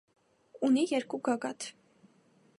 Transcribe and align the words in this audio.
Ունի 0.69 0.85
երկու 0.93 1.21
գագաթ։ 1.31 1.69